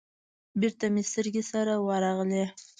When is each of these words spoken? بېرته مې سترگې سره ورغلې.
بېرته 0.59 0.85
مې 0.93 1.03
سترگې 1.09 1.43
سره 1.51 1.73
ورغلې. 1.87 2.45